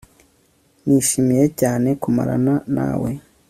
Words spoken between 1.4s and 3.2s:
cyane kumarana nawe